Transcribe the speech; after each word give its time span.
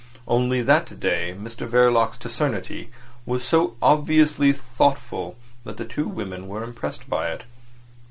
Only 0.27 0.63
that 0.63 0.99
day 0.99 1.35
Mr 1.39 1.67
Verloc's 1.69 2.17
taciturnity 2.17 2.89
was 3.27 3.43
so 3.47 3.75
obviously 3.83 4.51
thoughtful 4.51 5.37
that 5.63 5.77
the 5.77 5.85
two 5.85 6.07
women 6.07 6.47
were 6.47 6.63
impressed 6.63 7.07
by 7.07 7.27
it. 7.29 7.43